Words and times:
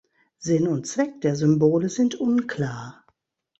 Sinn 0.39 0.67
und 0.67 0.87
Zweck 0.87 1.21
der 1.21 1.35
Symbole 1.35 1.87
sind 1.87 2.15
unklar. 2.15 3.05